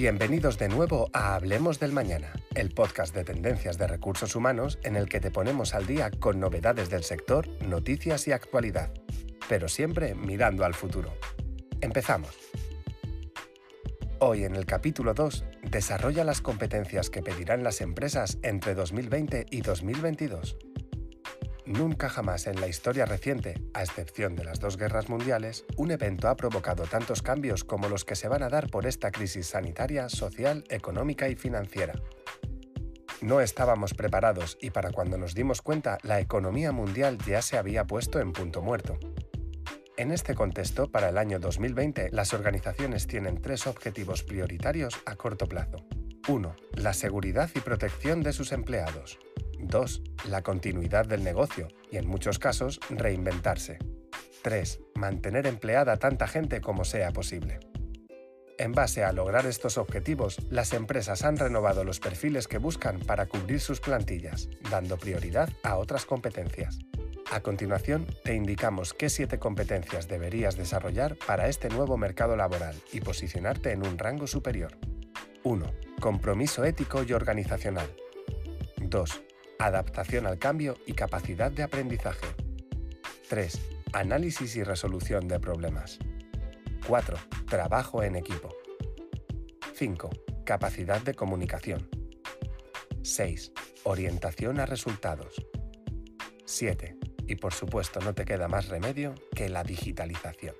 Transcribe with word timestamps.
Bienvenidos 0.00 0.56
de 0.56 0.70
nuevo 0.70 1.10
a 1.12 1.34
Hablemos 1.34 1.78
del 1.78 1.92
Mañana, 1.92 2.32
el 2.54 2.70
podcast 2.70 3.14
de 3.14 3.22
tendencias 3.22 3.76
de 3.76 3.86
recursos 3.86 4.34
humanos 4.34 4.78
en 4.82 4.96
el 4.96 5.10
que 5.10 5.20
te 5.20 5.30
ponemos 5.30 5.74
al 5.74 5.86
día 5.86 6.10
con 6.10 6.40
novedades 6.40 6.88
del 6.88 7.04
sector, 7.04 7.46
noticias 7.60 8.26
y 8.26 8.32
actualidad, 8.32 8.94
pero 9.46 9.68
siempre 9.68 10.14
mirando 10.14 10.64
al 10.64 10.72
futuro. 10.72 11.12
Empezamos. 11.82 12.30
Hoy 14.20 14.44
en 14.44 14.56
el 14.56 14.64
capítulo 14.64 15.12
2, 15.12 15.44
desarrolla 15.70 16.24
las 16.24 16.40
competencias 16.40 17.10
que 17.10 17.20
pedirán 17.20 17.62
las 17.62 17.82
empresas 17.82 18.38
entre 18.40 18.74
2020 18.74 19.44
y 19.50 19.60
2022. 19.60 20.56
Nunca 21.70 22.08
jamás 22.08 22.48
en 22.48 22.60
la 22.60 22.66
historia 22.66 23.06
reciente, 23.06 23.54
a 23.74 23.84
excepción 23.84 24.34
de 24.34 24.42
las 24.42 24.58
dos 24.58 24.76
guerras 24.76 25.08
mundiales, 25.08 25.64
un 25.76 25.92
evento 25.92 26.28
ha 26.28 26.36
provocado 26.36 26.82
tantos 26.82 27.22
cambios 27.22 27.62
como 27.62 27.88
los 27.88 28.04
que 28.04 28.16
se 28.16 28.26
van 28.26 28.42
a 28.42 28.48
dar 28.48 28.68
por 28.68 28.86
esta 28.86 29.12
crisis 29.12 29.46
sanitaria, 29.46 30.08
social, 30.08 30.64
económica 30.68 31.28
y 31.28 31.36
financiera. 31.36 31.94
No 33.20 33.40
estábamos 33.40 33.94
preparados 33.94 34.58
y 34.60 34.70
para 34.70 34.90
cuando 34.90 35.16
nos 35.16 35.36
dimos 35.36 35.62
cuenta 35.62 35.98
la 36.02 36.18
economía 36.18 36.72
mundial 36.72 37.18
ya 37.24 37.40
se 37.40 37.56
había 37.56 37.86
puesto 37.86 38.18
en 38.18 38.32
punto 38.32 38.62
muerto. 38.62 38.98
En 39.96 40.10
este 40.10 40.34
contexto, 40.34 40.90
para 40.90 41.10
el 41.10 41.18
año 41.18 41.38
2020, 41.38 42.08
las 42.10 42.34
organizaciones 42.34 43.06
tienen 43.06 43.40
tres 43.40 43.68
objetivos 43.68 44.24
prioritarios 44.24 44.98
a 45.06 45.14
corto 45.14 45.46
plazo. 45.46 45.86
1. 46.26 46.56
La 46.72 46.94
seguridad 46.94 47.48
y 47.54 47.60
protección 47.60 48.22
de 48.24 48.32
sus 48.32 48.50
empleados. 48.50 49.20
2. 49.66 50.02
La 50.28 50.42
continuidad 50.42 51.06
del 51.06 51.24
negocio 51.24 51.68
y 51.90 51.96
en 51.96 52.06
muchos 52.06 52.38
casos 52.38 52.80
reinventarse. 52.90 53.78
3. 54.42 54.80
Mantener 54.94 55.46
empleada 55.46 55.98
tanta 55.98 56.26
gente 56.26 56.60
como 56.60 56.84
sea 56.84 57.12
posible. 57.12 57.60
En 58.58 58.72
base 58.72 59.04
a 59.04 59.12
lograr 59.12 59.46
estos 59.46 59.78
objetivos, 59.78 60.38
las 60.50 60.74
empresas 60.74 61.24
han 61.24 61.38
renovado 61.38 61.82
los 61.82 61.98
perfiles 61.98 62.46
que 62.46 62.58
buscan 62.58 63.00
para 63.00 63.26
cubrir 63.26 63.60
sus 63.60 63.80
plantillas, 63.80 64.50
dando 64.70 64.98
prioridad 64.98 65.48
a 65.62 65.76
otras 65.76 66.04
competencias. 66.04 66.78
A 67.30 67.40
continuación, 67.40 68.06
te 68.22 68.34
indicamos 68.34 68.92
qué 68.92 69.08
siete 69.08 69.38
competencias 69.38 70.08
deberías 70.08 70.56
desarrollar 70.56 71.16
para 71.26 71.48
este 71.48 71.68
nuevo 71.70 71.96
mercado 71.96 72.36
laboral 72.36 72.76
y 72.92 73.00
posicionarte 73.00 73.72
en 73.72 73.86
un 73.86 73.96
rango 73.96 74.26
superior. 74.26 74.76
1. 75.42 75.72
Compromiso 76.00 76.64
ético 76.64 77.02
y 77.02 77.12
organizacional. 77.14 77.88
2 78.78 79.22
adaptación 79.60 80.26
al 80.26 80.38
cambio 80.38 80.78
y 80.86 80.94
capacidad 80.94 81.52
de 81.52 81.62
aprendizaje. 81.62 82.26
3. 83.28 83.60
Análisis 83.92 84.56
y 84.56 84.62
resolución 84.62 85.28
de 85.28 85.38
problemas. 85.38 85.98
4. 86.86 87.16
Trabajo 87.46 88.02
en 88.02 88.16
equipo. 88.16 88.54
5. 89.74 90.10
Capacidad 90.44 91.02
de 91.02 91.14
comunicación. 91.14 91.88
6. 93.02 93.52
Orientación 93.84 94.60
a 94.60 94.66
resultados. 94.66 95.46
7. 96.46 96.96
Y 97.26 97.36
por 97.36 97.52
supuesto 97.52 98.00
no 98.00 98.14
te 98.14 98.24
queda 98.24 98.48
más 98.48 98.68
remedio 98.68 99.14
que 99.36 99.50
la 99.50 99.62
digitalización. 99.62 100.54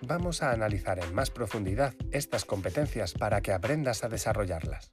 Vamos 0.00 0.42
a 0.42 0.52
analizar 0.52 0.98
en 1.04 1.14
más 1.14 1.30
profundidad 1.30 1.94
estas 2.10 2.46
competencias 2.46 3.12
para 3.12 3.42
que 3.42 3.52
aprendas 3.52 4.04
a 4.04 4.08
desarrollarlas. 4.08 4.90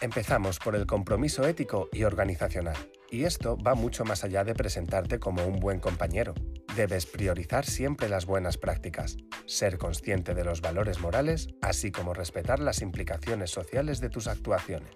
Empezamos 0.00 0.60
por 0.60 0.76
el 0.76 0.86
compromiso 0.86 1.44
ético 1.48 1.88
y 1.92 2.04
organizacional. 2.04 2.76
Y 3.10 3.24
esto 3.24 3.56
va 3.56 3.74
mucho 3.74 4.04
más 4.04 4.22
allá 4.22 4.44
de 4.44 4.54
presentarte 4.54 5.18
como 5.18 5.44
un 5.44 5.58
buen 5.58 5.80
compañero. 5.80 6.34
Debes 6.76 7.04
priorizar 7.04 7.66
siempre 7.66 8.08
las 8.08 8.24
buenas 8.24 8.58
prácticas, 8.58 9.16
ser 9.46 9.76
consciente 9.76 10.34
de 10.34 10.44
los 10.44 10.60
valores 10.60 11.00
morales, 11.00 11.48
así 11.62 11.90
como 11.90 12.14
respetar 12.14 12.60
las 12.60 12.80
implicaciones 12.80 13.50
sociales 13.50 14.00
de 14.00 14.08
tus 14.08 14.28
actuaciones. 14.28 14.94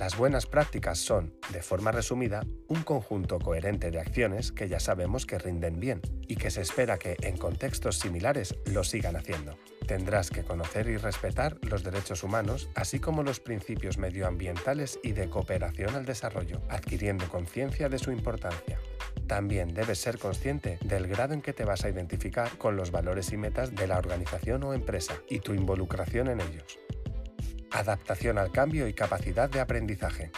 Las 0.00 0.16
buenas 0.16 0.46
prácticas 0.46 0.98
son, 0.98 1.34
de 1.52 1.60
forma 1.60 1.92
resumida, 1.92 2.46
un 2.68 2.84
conjunto 2.84 3.38
coherente 3.38 3.90
de 3.90 4.00
acciones 4.00 4.50
que 4.50 4.66
ya 4.66 4.80
sabemos 4.80 5.26
que 5.26 5.38
rinden 5.38 5.78
bien 5.78 6.00
y 6.26 6.36
que 6.36 6.50
se 6.50 6.62
espera 6.62 6.98
que 6.98 7.18
en 7.20 7.36
contextos 7.36 7.98
similares 7.98 8.54
lo 8.64 8.82
sigan 8.82 9.16
haciendo. 9.16 9.58
Tendrás 9.86 10.30
que 10.30 10.42
conocer 10.42 10.88
y 10.88 10.96
respetar 10.96 11.58
los 11.60 11.84
derechos 11.84 12.24
humanos, 12.24 12.70
así 12.74 12.98
como 12.98 13.22
los 13.22 13.40
principios 13.40 13.98
medioambientales 13.98 14.98
y 15.02 15.12
de 15.12 15.28
cooperación 15.28 15.94
al 15.94 16.06
desarrollo, 16.06 16.62
adquiriendo 16.70 17.28
conciencia 17.28 17.90
de 17.90 17.98
su 17.98 18.10
importancia. 18.10 18.78
También 19.26 19.74
debes 19.74 19.98
ser 19.98 20.16
consciente 20.16 20.78
del 20.82 21.08
grado 21.08 21.34
en 21.34 21.42
que 21.42 21.52
te 21.52 21.66
vas 21.66 21.84
a 21.84 21.90
identificar 21.90 22.56
con 22.56 22.74
los 22.74 22.90
valores 22.90 23.34
y 23.34 23.36
metas 23.36 23.74
de 23.74 23.86
la 23.86 23.98
organización 23.98 24.62
o 24.62 24.72
empresa 24.72 25.12
y 25.28 25.40
tu 25.40 25.52
involucración 25.52 26.28
en 26.28 26.40
ellos 26.40 26.78
adaptación 27.72 28.38
al 28.38 28.52
cambio 28.52 28.88
y 28.88 28.94
capacidad 28.94 29.50
de 29.50 29.60
aprendizaje. 29.60 30.30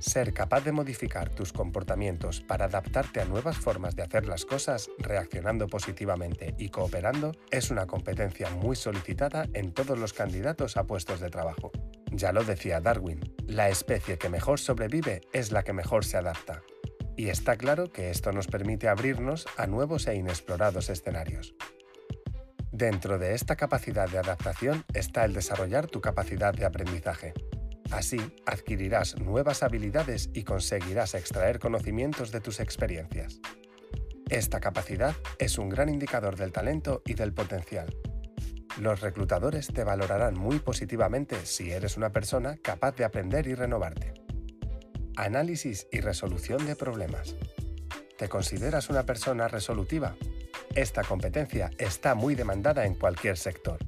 Ser 0.00 0.32
capaz 0.32 0.64
de 0.64 0.72
modificar 0.72 1.28
tus 1.28 1.52
comportamientos 1.52 2.40
para 2.40 2.64
adaptarte 2.64 3.20
a 3.20 3.26
nuevas 3.26 3.58
formas 3.58 3.96
de 3.96 4.02
hacer 4.02 4.26
las 4.26 4.46
cosas, 4.46 4.88
reaccionando 4.98 5.66
positivamente 5.66 6.54
y 6.56 6.70
cooperando, 6.70 7.32
es 7.50 7.70
una 7.70 7.86
competencia 7.86 8.48
muy 8.48 8.76
solicitada 8.76 9.46
en 9.52 9.72
todos 9.72 9.98
los 9.98 10.14
candidatos 10.14 10.78
a 10.78 10.84
puestos 10.84 11.20
de 11.20 11.28
trabajo. 11.28 11.70
Ya 12.12 12.32
lo 12.32 12.44
decía 12.44 12.80
Darwin, 12.80 13.20
la 13.46 13.68
especie 13.68 14.16
que 14.16 14.30
mejor 14.30 14.58
sobrevive 14.58 15.20
es 15.32 15.52
la 15.52 15.62
que 15.62 15.74
mejor 15.74 16.04
se 16.06 16.16
adapta. 16.16 16.62
Y 17.14 17.28
está 17.28 17.56
claro 17.56 17.92
que 17.92 18.10
esto 18.10 18.32
nos 18.32 18.46
permite 18.46 18.88
abrirnos 18.88 19.46
a 19.58 19.66
nuevos 19.66 20.06
e 20.06 20.14
inexplorados 20.14 20.88
escenarios. 20.88 21.54
Dentro 22.80 23.18
de 23.18 23.34
esta 23.34 23.56
capacidad 23.56 24.08
de 24.08 24.16
adaptación 24.16 24.86
está 24.94 25.26
el 25.26 25.34
desarrollar 25.34 25.86
tu 25.86 26.00
capacidad 26.00 26.54
de 26.54 26.64
aprendizaje. 26.64 27.34
Así, 27.90 28.16
adquirirás 28.46 29.20
nuevas 29.20 29.62
habilidades 29.62 30.30
y 30.32 30.44
conseguirás 30.44 31.12
extraer 31.12 31.58
conocimientos 31.58 32.32
de 32.32 32.40
tus 32.40 32.58
experiencias. 32.58 33.38
Esta 34.30 34.60
capacidad 34.60 35.14
es 35.38 35.58
un 35.58 35.68
gran 35.68 35.90
indicador 35.90 36.36
del 36.36 36.52
talento 36.52 37.02
y 37.04 37.12
del 37.12 37.34
potencial. 37.34 37.94
Los 38.80 39.02
reclutadores 39.02 39.66
te 39.66 39.84
valorarán 39.84 40.38
muy 40.38 40.58
positivamente 40.58 41.44
si 41.44 41.72
eres 41.72 41.98
una 41.98 42.12
persona 42.12 42.56
capaz 42.62 42.96
de 42.96 43.04
aprender 43.04 43.46
y 43.46 43.54
renovarte. 43.54 44.14
Análisis 45.16 45.86
y 45.92 46.00
resolución 46.00 46.64
de 46.64 46.76
problemas. 46.76 47.36
¿Te 48.16 48.30
consideras 48.30 48.88
una 48.88 49.04
persona 49.04 49.48
resolutiva? 49.48 50.16
Esta 50.74 51.02
competencia 51.02 51.70
está 51.78 52.14
muy 52.14 52.36
demandada 52.36 52.86
en 52.86 52.94
cualquier 52.94 53.36
sector, 53.36 53.78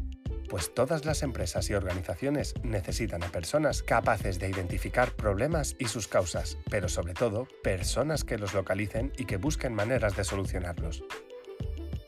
pues 0.49 0.75
todas 0.75 1.05
las 1.05 1.23
empresas 1.23 1.71
y 1.71 1.75
organizaciones 1.75 2.55
necesitan 2.65 3.23
a 3.23 3.29
personas 3.29 3.85
capaces 3.85 4.41
de 4.41 4.51
identificar 4.51 5.13
problemas 5.13 5.77
y 5.79 5.87
sus 5.87 6.09
causas, 6.09 6.59
pero 6.69 6.89
sobre 6.89 7.15
todo 7.15 7.47
personas 7.63 8.25
que 8.25 8.37
los 8.37 8.53
localicen 8.53 9.13
y 9.17 9.27
que 9.27 9.37
busquen 9.37 9.75
maneras 9.75 10.17
de 10.17 10.25
solucionarlos. 10.25 11.05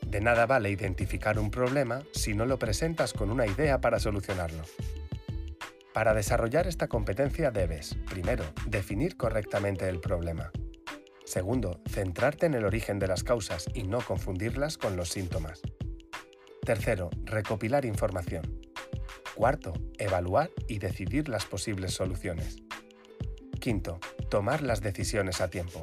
De 0.05 0.19
nada 0.19 0.45
vale 0.45 0.69
identificar 0.69 1.39
un 1.39 1.51
problema 1.51 2.03
si 2.11 2.33
no 2.33 2.45
lo 2.45 2.59
presentas 2.59 3.13
con 3.13 3.31
una 3.31 3.47
idea 3.47 3.79
para 3.79 3.99
solucionarlo. 3.99 4.63
Para 5.93 6.13
desarrollar 6.13 6.67
esta 6.67 6.89
competencia 6.89 7.49
debes, 7.49 7.95
primero, 8.09 8.43
definir 8.67 9.15
correctamente 9.15 9.87
el 9.87 10.01
problema. 10.01 10.51
Segundo, 11.25 11.81
centrarte 11.89 12.45
en 12.45 12.53
el 12.53 12.65
origen 12.65 12.99
de 12.99 13.07
las 13.07 13.23
causas 13.23 13.65
y 13.73 13.83
no 13.83 13.99
confundirlas 13.99 14.77
con 14.77 14.95
los 14.95 15.09
síntomas. 15.09 15.61
Tercero, 16.63 17.09
recopilar 17.23 17.85
información. 17.85 18.61
Cuarto, 19.35 19.73
evaluar 19.97 20.51
y 20.67 20.79
decidir 20.79 21.27
las 21.27 21.45
posibles 21.45 21.93
soluciones. 21.93 22.57
Quinto, 23.59 23.99
tomar 24.29 24.61
las 24.61 24.81
decisiones 24.81 25.41
a 25.41 25.49
tiempo. 25.49 25.81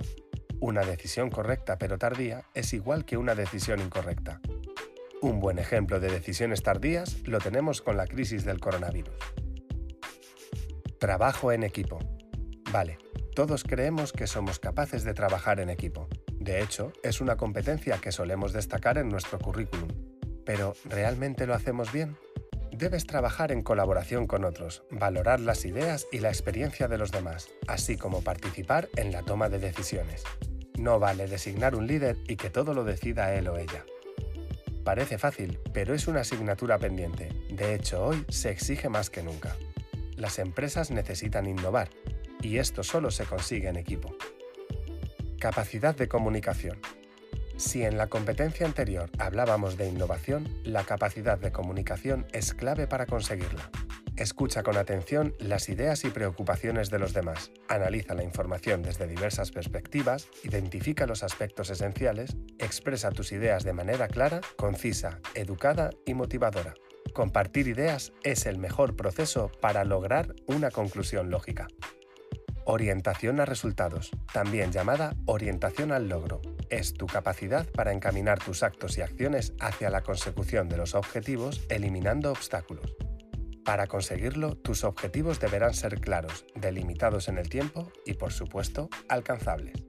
Una 0.60 0.82
decisión 0.82 1.28
correcta 1.28 1.76
pero 1.76 1.98
tardía 1.98 2.44
es 2.54 2.72
igual 2.72 3.04
que 3.04 3.16
una 3.16 3.34
decisión 3.34 3.80
incorrecta. 3.80 4.40
Un 5.20 5.40
buen 5.40 5.58
ejemplo 5.58 5.98
de 5.98 6.08
decisiones 6.08 6.62
tardías 6.62 7.26
lo 7.26 7.38
tenemos 7.38 7.82
con 7.82 7.96
la 7.96 8.06
crisis 8.06 8.44
del 8.44 8.60
coronavirus. 8.60 9.14
Trabajo 10.98 11.50
en 11.50 11.64
equipo. 11.64 11.98
Vale, 12.70 12.98
todos 13.34 13.64
creemos 13.64 14.12
que 14.12 14.26
somos 14.26 14.58
capaces 14.58 15.04
de 15.04 15.14
trabajar 15.14 15.58
en 15.60 15.70
equipo. 15.70 16.08
De 16.38 16.60
hecho, 16.60 16.92
es 17.02 17.20
una 17.20 17.36
competencia 17.36 17.98
que 17.98 18.12
solemos 18.12 18.52
destacar 18.52 18.98
en 18.98 19.08
nuestro 19.08 19.38
currículum. 19.38 19.88
Pero, 20.44 20.74
¿realmente 20.84 21.46
lo 21.46 21.54
hacemos 21.54 21.92
bien? 21.92 22.16
Debes 22.72 23.06
trabajar 23.06 23.52
en 23.52 23.62
colaboración 23.62 24.26
con 24.26 24.44
otros, 24.44 24.82
valorar 24.90 25.40
las 25.40 25.64
ideas 25.64 26.06
y 26.12 26.18
la 26.18 26.28
experiencia 26.28 26.88
de 26.88 26.98
los 26.98 27.10
demás, 27.10 27.48
así 27.68 27.96
como 27.96 28.22
participar 28.22 28.88
en 28.96 29.12
la 29.12 29.22
toma 29.22 29.48
de 29.48 29.58
decisiones. 29.58 30.24
No 30.78 30.98
vale 30.98 31.26
designar 31.26 31.74
un 31.74 31.86
líder 31.86 32.16
y 32.26 32.36
que 32.36 32.50
todo 32.50 32.74
lo 32.74 32.84
decida 32.84 33.34
él 33.34 33.48
o 33.48 33.56
ella. 33.56 33.84
Parece 34.84 35.16
fácil, 35.16 35.60
pero 35.72 35.94
es 35.94 36.08
una 36.08 36.20
asignatura 36.20 36.78
pendiente. 36.78 37.28
De 37.50 37.74
hecho, 37.74 38.04
hoy 38.04 38.26
se 38.28 38.50
exige 38.50 38.88
más 38.88 39.10
que 39.10 39.22
nunca. 39.22 39.56
Las 40.16 40.38
empresas 40.38 40.90
necesitan 40.90 41.46
innovar, 41.46 41.88
y 42.42 42.58
esto 42.58 42.82
solo 42.82 43.10
se 43.10 43.24
consigue 43.24 43.68
en 43.68 43.76
equipo. 43.76 44.14
Capacidad 45.38 45.96
de 45.96 46.08
comunicación. 46.08 46.78
Si 47.56 47.84
en 47.84 47.96
la 47.96 48.08
competencia 48.08 48.66
anterior 48.66 49.10
hablábamos 49.18 49.76
de 49.76 49.88
innovación, 49.88 50.48
la 50.64 50.84
capacidad 50.84 51.38
de 51.38 51.52
comunicación 51.52 52.26
es 52.32 52.54
clave 52.54 52.86
para 52.86 53.06
conseguirla. 53.06 53.70
Escucha 54.16 54.62
con 54.62 54.76
atención 54.76 55.34
las 55.38 55.68
ideas 55.68 56.04
y 56.04 56.10
preocupaciones 56.10 56.90
de 56.90 56.98
los 56.98 57.14
demás, 57.14 57.50
analiza 57.68 58.14
la 58.14 58.22
información 58.22 58.82
desde 58.82 59.06
diversas 59.06 59.50
perspectivas, 59.50 60.28
identifica 60.44 61.06
los 61.06 61.22
aspectos 61.22 61.70
esenciales, 61.70 62.36
expresa 62.58 63.10
tus 63.10 63.32
ideas 63.32 63.64
de 63.64 63.72
manera 63.72 64.08
clara, 64.08 64.42
concisa, 64.56 65.20
educada 65.34 65.90
y 66.04 66.14
motivadora. 66.14 66.74
Compartir 67.14 67.68
ideas 67.68 68.12
es 68.22 68.46
el 68.46 68.58
mejor 68.58 68.96
proceso 68.96 69.50
para 69.60 69.84
lograr 69.84 70.34
una 70.46 70.70
conclusión 70.70 71.30
lógica. 71.30 71.68
Orientación 72.64 73.40
a 73.40 73.44
resultados, 73.44 74.12
también 74.32 74.70
llamada 74.70 75.16
orientación 75.26 75.90
al 75.90 76.08
logro, 76.08 76.40
es 76.70 76.94
tu 76.94 77.06
capacidad 77.06 77.66
para 77.66 77.92
encaminar 77.92 78.38
tus 78.38 78.62
actos 78.62 78.96
y 78.98 79.02
acciones 79.02 79.52
hacia 79.58 79.90
la 79.90 80.02
consecución 80.02 80.68
de 80.68 80.76
los 80.76 80.94
objetivos 80.94 81.60
eliminando 81.68 82.30
obstáculos. 82.30 82.94
Para 83.64 83.88
conseguirlo, 83.88 84.56
tus 84.56 84.84
objetivos 84.84 85.40
deberán 85.40 85.74
ser 85.74 86.00
claros, 86.00 86.46
delimitados 86.54 87.26
en 87.28 87.38
el 87.38 87.48
tiempo 87.48 87.90
y, 88.06 88.14
por 88.14 88.32
supuesto, 88.32 88.88
alcanzables. 89.08 89.82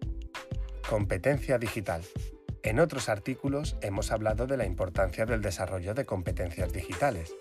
Competencia 0.89 1.59
digital. 1.59 2.01
En 2.63 2.79
otros 2.79 3.07
artículos 3.07 3.77
hemos 3.81 4.11
hablado 4.11 4.47
de 4.47 4.57
la 4.57 4.65
importancia 4.65 5.25
del 5.25 5.41
desarrollo 5.41 5.93
de 5.93 6.05
competencias 6.05 6.73
digitales, 6.73 7.35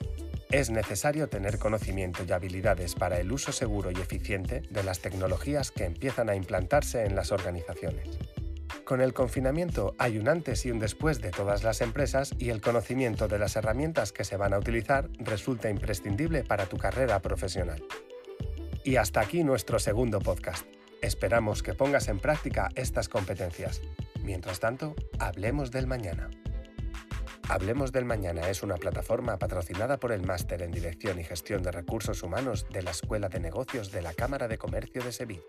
es 0.53 0.69
necesario 0.69 1.31
tener 1.31 1.59
conocimiento 1.59 2.25
y 2.29 2.33
habilidades 2.33 2.95
para 2.95 3.19
el 3.19 3.33
uso 3.33 3.53
seguro 3.53 3.91
y 3.91 3.95
eficiente 3.95 4.61
de 4.71 4.85
las 4.85 5.01
tecnologías 5.01 5.71
que 5.71 5.85
empiezan 5.85 6.29
a 6.29 6.37
implantarse 6.37 7.07
en 7.07 7.17
las 7.17 7.33
organizaciones. 7.33 8.07
Con 8.85 9.01
el 9.01 9.15
confinamiento 9.15 9.95
hay 9.99 10.19
un 10.19 10.29
antes 10.29 10.67
y 10.67 10.71
un 10.71 10.79
después 10.79 11.23
de 11.23 11.31
todas 11.31 11.63
las 11.65 11.81
empresas 11.81 12.35
y 12.39 12.51
el 12.51 12.61
conocimiento 12.61 13.29
de 13.29 13.39
las 13.39 13.57
herramientas 13.57 14.13
que 14.13 14.25
se 14.25 14.37
van 14.37 14.53
a 14.53 14.59
utilizar 14.59 15.09
resulta 15.19 15.71
imprescindible 15.71 16.45
para 16.45 16.67
tu 16.67 16.77
carrera 16.77 17.21
profesional. 17.21 17.83
Y 18.85 18.97
hasta 18.97 19.21
aquí 19.21 19.45
nuestro 19.45 19.79
segundo 19.79 20.21
podcast. 20.21 20.67
Esperamos 21.01 21.63
que 21.63 21.73
pongas 21.73 22.09
en 22.09 22.19
práctica 22.19 22.69
estas 22.75 23.09
competencias. 23.09 23.81
Mientras 24.23 24.61
tanto, 24.61 24.95
hablemos 25.19 25.71
del 25.71 25.87
mañana. 25.87 26.29
Hablemos 27.49 27.93
del 27.93 28.05
Mañana 28.05 28.49
es 28.49 28.63
una 28.63 28.77
plataforma 28.77 29.39
patrocinada 29.39 29.99
por 29.99 30.13
el 30.13 30.23
Máster 30.23 30.63
en 30.63 30.71
Dirección 30.71 31.19
y 31.19 31.25
Gestión 31.25 31.63
de 31.63 31.73
Recursos 31.73 32.23
Humanos 32.23 32.67
de 32.71 32.83
la 32.83 32.93
Escuela 32.93 33.29
de 33.29 33.41
Negocios 33.41 33.91
de 33.91 34.03
la 34.03 34.15
Cámara 34.15 34.49
de 34.49 34.59
Comercio 34.59 35.03
de 35.03 35.13
Sevilla. 35.13 35.43